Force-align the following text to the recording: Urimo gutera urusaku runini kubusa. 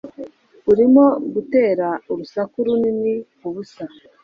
Urimo 0.71 1.03
gutera 1.33 1.87
urusaku 2.11 2.57
runini 2.65 3.13
kubusa. 3.37 3.83